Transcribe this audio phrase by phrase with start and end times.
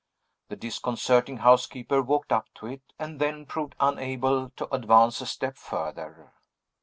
[0.49, 5.57] The disconcerting housekeeper walked up to it and then proved unable to advance a step
[5.57, 6.33] further.